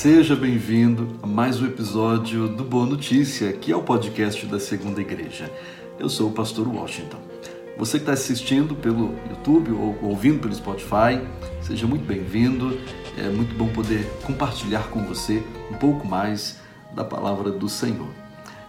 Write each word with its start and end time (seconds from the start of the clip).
Seja 0.00 0.36
bem-vindo 0.36 1.18
a 1.20 1.26
mais 1.26 1.60
um 1.60 1.66
episódio 1.66 2.46
do 2.46 2.62
Boa 2.62 2.86
Notícia, 2.86 3.52
que 3.52 3.72
é 3.72 3.76
o 3.76 3.82
podcast 3.82 4.46
da 4.46 4.60
Segunda 4.60 5.00
Igreja. 5.00 5.52
Eu 5.98 6.08
sou 6.08 6.28
o 6.28 6.32
pastor 6.32 6.68
Washington. 6.68 7.18
Você 7.76 7.98
que 7.98 8.02
está 8.02 8.12
assistindo 8.12 8.76
pelo 8.76 9.16
YouTube 9.28 9.72
ou 9.72 9.98
ouvindo 10.00 10.38
pelo 10.38 10.54
Spotify, 10.54 11.20
seja 11.60 11.84
muito 11.84 12.06
bem-vindo. 12.06 12.78
É 13.16 13.28
muito 13.28 13.56
bom 13.56 13.66
poder 13.70 14.08
compartilhar 14.22 14.88
com 14.88 15.02
você 15.02 15.42
um 15.68 15.74
pouco 15.74 16.06
mais 16.06 16.60
da 16.94 17.02
palavra 17.02 17.50
do 17.50 17.68
Senhor. 17.68 18.10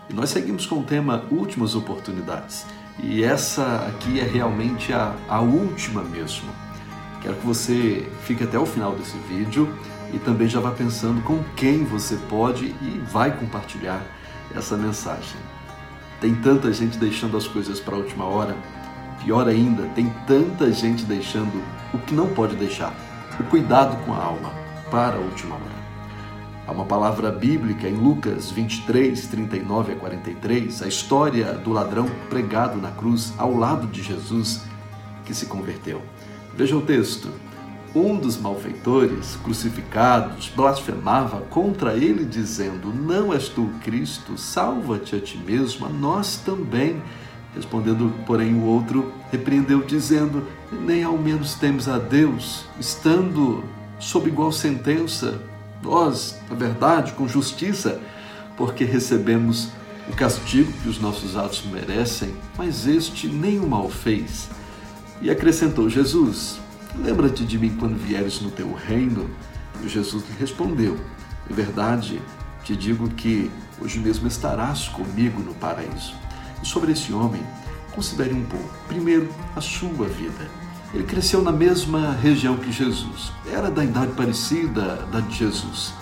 E 0.10 0.14
nós 0.16 0.32
seguimos 0.32 0.66
com 0.66 0.80
o 0.80 0.84
tema 0.84 1.26
Últimas 1.30 1.76
Oportunidades. 1.76 2.66
E 3.04 3.24
essa 3.24 3.86
aqui 3.88 4.20
é 4.20 4.24
realmente 4.24 4.92
a, 4.92 5.16
a 5.28 5.40
última 5.42 6.02
mesmo. 6.02 6.50
Quero 7.22 7.36
que 7.36 7.46
você 7.46 8.08
fique 8.24 8.44
até 8.44 8.58
o 8.58 8.66
final 8.66 8.96
desse 8.96 9.18
vídeo 9.30 9.72
e 10.14 10.20
também 10.20 10.48
já 10.48 10.60
vá 10.60 10.72
pensando 10.72 11.22
com 11.22 11.44
quem 11.56 11.84
você 11.84 12.16
pode 12.30 12.66
e 12.66 13.02
vai 13.12 13.36
compartilhar 13.36 14.02
essa 14.56 14.76
mensagem. 14.76 15.38
Tem 16.20 16.36
tanta 16.36 16.72
gente 16.74 16.98
deixando 16.98 17.38
as 17.38 17.48
coisas 17.48 17.80
para 17.80 17.96
a 17.96 18.00
última 18.00 18.26
hora. 18.26 18.56
Pior 19.24 19.48
ainda, 19.48 19.84
tem 19.90 20.14
tanta 20.26 20.72
gente 20.72 21.04
deixando 21.06 21.62
o 21.94 21.98
que 22.00 22.14
não 22.14 22.28
pode 22.30 22.56
deixar, 22.56 22.94
o 23.40 23.44
cuidado 23.44 23.98
com 24.06 24.14
a 24.14 24.24
alma, 24.24 24.52
para 24.90 25.18
a 25.18 25.20
última 25.20 25.56
hora. 25.56 25.80
Há 26.68 26.72
uma 26.72 26.86
palavra 26.86 27.32
bíblica 27.32 27.88
em 27.88 27.96
Lucas 27.96 28.52
23, 28.52 29.28
39 29.28 29.94
a 29.94 29.96
43, 29.96 30.84
a 30.84 30.88
história 30.88 31.54
do 31.54 31.72
ladrão 31.72 32.08
pregado 32.30 32.80
na 32.80 32.92
cruz 32.92 33.34
ao 33.38 33.56
lado 33.56 33.88
de 33.88 34.04
Jesus 34.04 34.62
que 35.26 35.34
se 35.34 35.48
converteu. 35.48 36.02
Veja 36.56 36.78
o 36.78 36.82
texto. 36.82 37.30
Um 37.96 38.18
dos 38.18 38.38
malfeitores 38.38 39.36
crucificados 39.44 40.52
blasfemava 40.56 41.42
contra 41.50 41.96
ele, 41.96 42.24
dizendo: 42.24 42.94
Não 42.94 43.34
és 43.34 43.50
tu 43.50 43.70
Cristo, 43.84 44.38
salva-te 44.38 45.16
a 45.16 45.20
ti 45.20 45.38
mesmo, 45.38 45.88
a 45.88 45.90
nós 45.90 46.38
também. 46.38 47.02
Respondendo, 47.56 48.14
porém, 48.28 48.54
o 48.54 48.64
outro 48.64 49.12
repreendeu, 49.32 49.82
dizendo: 49.82 50.46
Nem 50.72 51.04
ao 51.04 51.18
menos 51.18 51.56
temos 51.56 51.90
a 51.90 51.98
Deus, 51.98 52.66
estando 52.80 53.64
sob 54.00 54.30
igual 54.30 54.52
sentença, 54.52 55.42
nós, 55.82 56.40
na 56.48 56.56
verdade, 56.56 57.14
com 57.14 57.28
justiça, 57.28 58.00
porque 58.56 58.84
recebemos 58.84 59.70
o 60.08 60.16
castigo 60.16 60.72
que 60.84 60.90
os 60.90 61.00
nossos 61.00 61.36
atos 61.36 61.64
merecem, 61.66 62.36
mas 62.56 62.86
este 62.86 63.28
nem 63.28 63.60
o 63.60 63.68
mal 63.68 63.90
fez. 63.90 64.48
E 65.22 65.30
acrescentou 65.30 65.90
Jesus: 65.90 66.60
Lembra-te 66.96 67.46
de 67.46 67.58
mim 67.58 67.76
quando 67.80 67.98
vieres 67.98 68.42
no 68.42 68.50
teu 68.52 68.74
reino? 68.74 69.30
E 69.84 69.88
Jesus 69.88 70.24
lhe 70.28 70.36
respondeu: 70.40 70.98
Em 71.50 71.54
verdade, 71.54 72.22
te 72.64 72.76
digo 72.76 73.10
que 73.10 73.50
hoje 73.82 74.00
mesmo 74.00 74.28
estarás 74.28 74.88
comigo 74.88 75.42
no 75.42 75.54
paraíso. 75.54 76.14
E 76.62 76.68
sobre 76.68 76.92
esse 76.92 77.14
homem, 77.14 77.42
considere 77.94 78.34
um 78.34 78.44
pouco. 78.44 78.70
Primeiro, 78.88 79.30
a 79.56 79.62
sua 79.62 80.08
vida. 80.08 80.50
Ele 80.94 81.04
cresceu 81.04 81.42
na 81.42 81.52
mesma 81.52 82.14
região 82.14 82.58
que 82.58 82.72
Jesus. 82.72 83.32
Era 83.52 83.70
da 83.70 83.84
idade 83.84 84.12
parecida 84.14 85.08
da 85.12 85.20
de 85.20 85.36
Jesus. 85.36 85.94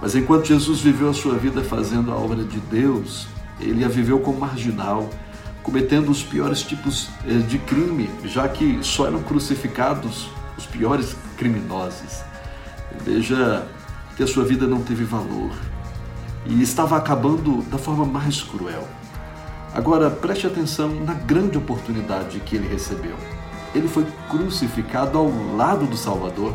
Mas 0.00 0.14
enquanto 0.14 0.46
Jesus 0.46 0.80
viveu 0.80 1.08
a 1.08 1.14
sua 1.14 1.36
vida 1.36 1.62
fazendo 1.62 2.10
a 2.10 2.16
obra 2.16 2.42
de 2.42 2.58
Deus, 2.58 3.28
ele 3.60 3.84
a 3.84 3.88
viveu 3.88 4.18
como 4.18 4.40
marginal, 4.40 5.08
cometendo 5.64 6.10
os 6.10 6.22
piores 6.22 6.62
tipos 6.62 7.08
eh, 7.26 7.38
de 7.38 7.58
crime, 7.58 8.08
já 8.24 8.46
que 8.46 8.78
só 8.82 9.06
eram 9.06 9.22
crucificados 9.22 10.28
os 10.56 10.66
piores 10.66 11.16
criminosos. 11.36 12.22
Veja 13.04 13.66
que 14.14 14.22
a 14.22 14.26
sua 14.26 14.44
vida 14.44 14.66
não 14.66 14.82
teve 14.82 15.02
valor 15.02 15.50
e 16.46 16.62
estava 16.62 16.96
acabando 16.96 17.62
da 17.62 17.78
forma 17.78 18.04
mais 18.04 18.42
cruel. 18.42 18.86
Agora 19.74 20.10
preste 20.10 20.46
atenção 20.46 20.94
na 21.00 21.14
grande 21.14 21.58
oportunidade 21.58 22.38
que 22.40 22.54
ele 22.54 22.68
recebeu. 22.68 23.16
Ele 23.74 23.88
foi 23.88 24.06
crucificado 24.30 25.18
ao 25.18 25.28
lado 25.56 25.86
do 25.86 25.96
Salvador. 25.96 26.54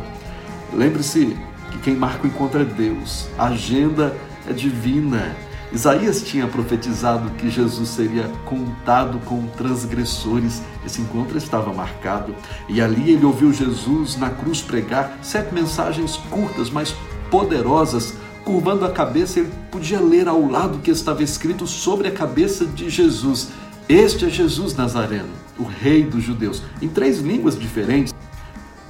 Lembre-se 0.72 1.36
que 1.72 1.78
quem 1.78 1.96
marca 1.96 2.24
o 2.24 2.26
encontro 2.28 2.60
é 2.60 2.64
Deus, 2.64 3.28
a 3.36 3.46
agenda 3.46 4.16
é 4.48 4.52
divina 4.52 5.36
Isaías 5.72 6.22
tinha 6.22 6.48
profetizado 6.48 7.30
que 7.30 7.48
Jesus 7.48 7.90
seria 7.90 8.24
contado 8.44 9.20
com 9.20 9.46
transgressores. 9.46 10.60
Esse 10.84 11.00
encontro 11.00 11.38
estava 11.38 11.72
marcado 11.72 12.34
e 12.68 12.80
ali 12.80 13.12
ele 13.12 13.24
ouviu 13.24 13.52
Jesus 13.52 14.16
na 14.16 14.30
cruz 14.30 14.60
pregar 14.60 15.16
sete 15.22 15.54
mensagens 15.54 16.16
curtas, 16.28 16.70
mas 16.70 16.94
poderosas. 17.30 18.14
Curvando 18.44 18.84
a 18.84 18.90
cabeça, 18.90 19.38
ele 19.38 19.52
podia 19.70 20.00
ler 20.00 20.26
ao 20.26 20.44
lado 20.50 20.78
que 20.78 20.90
estava 20.90 21.22
escrito 21.22 21.66
sobre 21.66 22.08
a 22.08 22.12
cabeça 22.12 22.66
de 22.66 22.90
Jesus. 22.90 23.50
Este 23.88 24.24
é 24.24 24.28
Jesus 24.28 24.74
Nazareno, 24.74 25.30
o 25.58 25.62
Rei 25.62 26.02
dos 26.02 26.24
Judeus, 26.24 26.62
em 26.82 26.88
três 26.88 27.20
línguas 27.20 27.56
diferentes. 27.56 28.12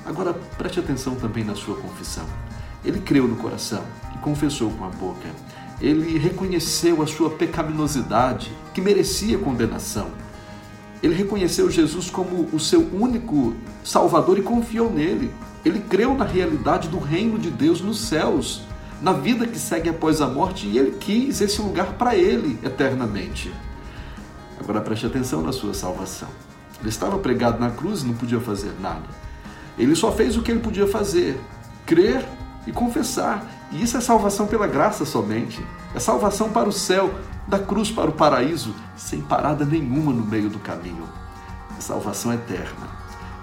Agora 0.06 0.32
preste 0.56 0.80
atenção 0.80 1.14
também 1.14 1.44
na 1.44 1.54
sua 1.54 1.76
confissão. 1.76 2.24
Ele 2.82 3.00
creu 3.00 3.28
no 3.28 3.36
coração 3.36 3.82
e 4.14 4.18
confessou 4.18 4.70
com 4.70 4.84
a 4.84 4.88
boca 4.88 5.28
ele 5.80 6.18
reconheceu 6.18 7.02
a 7.02 7.06
sua 7.06 7.30
pecaminosidade, 7.30 8.52
que 8.74 8.80
merecia 8.80 9.38
condenação. 9.38 10.08
Ele 11.02 11.14
reconheceu 11.14 11.70
Jesus 11.70 12.10
como 12.10 12.48
o 12.52 12.60
seu 12.60 12.86
único 12.94 13.54
Salvador 13.82 14.38
e 14.38 14.42
confiou 14.42 14.90
nele. 14.90 15.32
Ele 15.64 15.80
creu 15.80 16.14
na 16.14 16.24
realidade 16.24 16.88
do 16.88 16.98
reino 16.98 17.38
de 17.38 17.50
Deus 17.50 17.80
nos 17.80 18.00
céus, 18.00 18.62
na 19.00 19.14
vida 19.14 19.46
que 19.46 19.58
segue 19.58 19.88
após 19.88 20.20
a 20.20 20.28
morte, 20.28 20.66
e 20.66 20.76
ele 20.76 20.92
quis 20.92 21.40
esse 21.40 21.62
lugar 21.62 21.94
para 21.94 22.14
ele 22.14 22.58
eternamente. 22.62 23.50
Agora 24.58 24.82
preste 24.82 25.06
atenção 25.06 25.40
na 25.40 25.52
sua 25.52 25.72
salvação. 25.72 26.28
Ele 26.80 26.90
estava 26.90 27.18
pregado 27.18 27.58
na 27.58 27.70
cruz 27.70 28.02
e 28.02 28.06
não 28.06 28.14
podia 28.14 28.40
fazer 28.40 28.72
nada. 28.80 29.08
Ele 29.78 29.94
só 29.94 30.12
fez 30.12 30.36
o 30.36 30.42
que 30.42 30.50
ele 30.50 30.60
podia 30.60 30.86
fazer: 30.86 31.40
crer 31.86 32.26
e 32.70 32.72
confessar. 32.72 33.44
E 33.72 33.82
isso 33.82 33.96
é 33.96 34.00
salvação 34.00 34.46
pela 34.46 34.66
graça 34.66 35.04
somente. 35.04 35.64
É 35.94 35.98
salvação 35.98 36.50
para 36.50 36.68
o 36.68 36.72
céu, 36.72 37.12
da 37.46 37.58
cruz 37.58 37.90
para 37.90 38.08
o 38.08 38.14
paraíso, 38.14 38.74
sem 38.96 39.20
parada 39.20 39.64
nenhuma 39.64 40.12
no 40.12 40.24
meio 40.24 40.48
do 40.48 40.60
caminho. 40.60 41.04
É 41.76 41.80
salvação 41.80 42.32
eterna. 42.32 42.88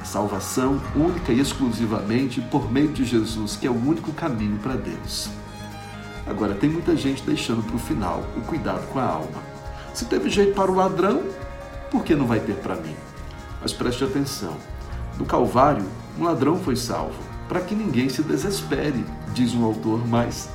É 0.02 0.06
salvação 0.06 0.82
única 0.96 1.34
e 1.34 1.40
exclusivamente 1.40 2.40
por 2.40 2.72
meio 2.72 2.88
de 2.90 3.04
Jesus, 3.04 3.58
que 3.58 3.68
é 3.68 3.70
o 3.70 3.76
único 3.76 4.14
caminho 4.14 4.58
para 4.60 4.76
Deus. 4.76 5.30
Agora, 6.26 6.56
tem 6.56 6.70
muita 6.70 6.96
gente 6.96 7.24
deixando 7.24 7.64
para 7.64 7.76
o 7.76 7.80
final 7.80 8.24
o 8.36 8.42
cuidado 8.42 8.88
com 8.88 9.00
a 9.00 9.06
alma. 9.06 9.44
Se 9.94 10.06
teve 10.06 10.30
jeito 10.30 10.54
para 10.54 10.72
o 10.72 10.76
ladrão, 10.76 11.24
por 11.92 12.04
que 12.04 12.16
não 12.16 12.28
vai 12.28 12.40
ter 12.40 12.56
para 12.56 12.76
mim? 12.76 12.96
Mas 13.62 13.74
preste 13.74 14.04
atenção: 14.04 14.56
no 15.18 15.26
Calvário, 15.26 15.86
um 16.20 16.24
ladrão 16.24 16.58
foi 16.58 16.76
salvo 16.76 17.27
para 17.48 17.62
que 17.62 17.74
ninguém 17.74 18.10
se 18.10 18.22
desespere, 18.22 19.06
diz 19.34 19.54
um 19.54 19.64
autor, 19.64 20.06
mas 20.08 20.50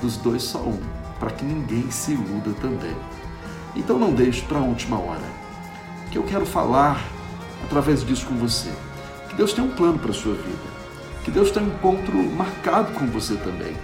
dos 0.00 0.16
dois 0.16 0.42
só 0.42 0.60
um, 0.60 0.78
para 1.18 1.30
que 1.30 1.44
ninguém 1.44 1.90
se 1.90 2.12
iluda 2.12 2.52
também. 2.60 2.96
Então 3.74 3.98
não 3.98 4.12
deixe 4.12 4.42
para 4.42 4.58
a 4.58 4.62
última 4.62 4.98
hora. 4.98 5.38
Que 6.10 6.18
eu 6.18 6.22
quero 6.22 6.46
falar 6.46 7.02
através 7.64 8.04
disso 8.04 8.26
com 8.26 8.36
você. 8.36 8.70
Que 9.28 9.36
Deus 9.36 9.52
tem 9.52 9.64
um 9.64 9.70
plano 9.70 9.98
para 9.98 10.10
a 10.10 10.14
sua 10.14 10.34
vida. 10.34 10.78
Que 11.24 11.30
Deus 11.30 11.50
tem 11.50 11.62
um 11.62 11.66
encontro 11.66 12.16
marcado 12.30 12.92
com 12.92 13.06
você 13.06 13.34
também. 13.36 13.76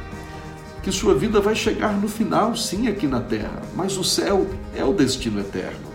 Que 0.82 0.92
sua 0.92 1.14
vida 1.14 1.40
vai 1.40 1.54
chegar 1.54 1.92
no 1.94 2.08
final, 2.08 2.56
sim, 2.56 2.88
aqui 2.88 3.06
na 3.06 3.20
terra, 3.20 3.62
mas 3.74 3.96
o 3.96 4.04
céu 4.04 4.46
é 4.74 4.84
o 4.84 4.92
destino 4.92 5.40
eterno 5.40 5.93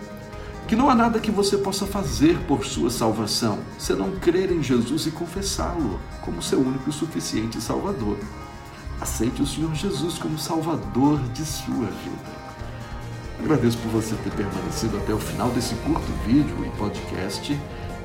que 0.70 0.76
não 0.76 0.88
há 0.88 0.94
nada 0.94 1.18
que 1.18 1.32
você 1.32 1.58
possa 1.58 1.84
fazer 1.84 2.38
por 2.46 2.64
sua 2.64 2.90
salvação, 2.90 3.58
senão 3.76 4.12
crer 4.12 4.52
em 4.52 4.62
Jesus 4.62 5.04
e 5.04 5.10
confessá-lo 5.10 5.98
como 6.22 6.40
seu 6.40 6.60
único 6.60 6.88
e 6.88 6.92
suficiente 6.92 7.60
Salvador. 7.60 8.16
Aceite 9.00 9.42
o 9.42 9.46
Senhor 9.48 9.74
Jesus 9.74 10.16
como 10.16 10.38
Salvador 10.38 11.18
de 11.30 11.44
sua 11.44 11.86
vida. 11.86 12.30
Agradeço 13.40 13.78
por 13.78 13.90
você 13.90 14.14
ter 14.22 14.30
permanecido 14.30 14.96
até 14.98 15.12
o 15.12 15.18
final 15.18 15.50
desse 15.50 15.74
curto 15.74 16.06
vídeo 16.24 16.64
e 16.64 16.78
podcast. 16.78 17.58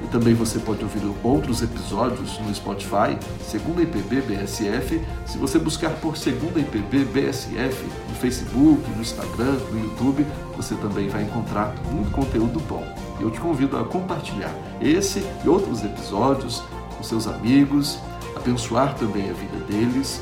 E 0.06 0.07
também 0.07 0.36
você 0.36 0.60
pode 0.60 0.84
ouvir 0.84 1.02
outros 1.24 1.63
episódios 1.63 2.38
no 2.38 2.54
Spotify, 2.54 3.18
Segunda 3.42 3.81
IPB 3.81 4.22
BSF. 4.22 5.02
Se 5.25 5.36
você 5.40 5.57
buscar 5.57 5.90
por 5.96 6.16
Segunda 6.16 6.60
IPB 6.60 7.06
BSF 7.06 7.84
no 8.07 8.16
Facebook, 8.16 8.88
no 8.92 9.02
Instagram, 9.02 9.57
no 9.72 9.80
YouTube, 9.80 10.24
você 10.56 10.75
também 10.75 11.10
vai 11.10 11.24
encontrar 11.24 11.74
muito 11.92 12.12
conteúdo 12.12 12.60
bom. 12.69 12.86
Eu 13.19 13.31
te 13.31 13.40
convido 13.40 13.80
a 13.80 13.84
compartilhar 13.84 14.54
esse 14.80 15.25
e 15.44 15.50
outros 15.50 15.84
episódios 15.84 16.62
com 16.96 17.04
seus 17.04 17.25
amigos, 17.25 17.98
abençoar 18.36 18.94
também 18.94 19.28
a 19.31 19.34
vida 19.34 19.57
deles. 19.66 20.22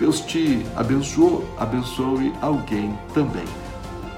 Deus 0.00 0.22
te 0.22 0.66
abençoe, 0.74 1.44
abençoe 1.56 2.32
alguém 2.40 2.98
também. 3.14 3.44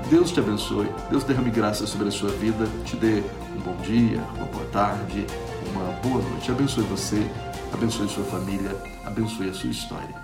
Deus 0.09 0.31
te 0.31 0.41
abençoe, 0.41 0.89
Deus 1.11 1.25
derrame 1.25 1.51
graça 1.51 1.87
sobre 1.87 2.09
a 2.09 2.11
sua 2.11 2.31
vida, 2.31 2.67
te 2.85 2.97
dê 2.97 3.23
um 3.57 3.61
bom 3.61 3.77
dia, 3.83 4.21
uma 4.37 4.47
boa 4.47 4.65
tarde, 4.67 5.27
uma 5.71 5.85
boa 6.03 6.23
noite. 6.23 6.51
Abençoe 6.51 6.85
você, 6.85 7.27
abençoe 7.73 8.09
sua 8.09 8.25
família, 8.25 8.77
abençoe 9.05 9.49
a 9.49 9.55
sua 9.55 9.71
história. 9.71 10.15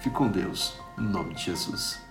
Fique 0.00 0.14
com 0.16 0.28
Deus, 0.28 0.74
em 0.98 1.02
nome 1.02 1.34
de 1.34 1.44
Jesus. 1.44 2.03